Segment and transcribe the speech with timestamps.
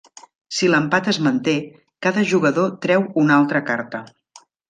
[0.59, 1.53] Si l'empat es manté,
[2.07, 4.01] cada jugador treu una altra carta.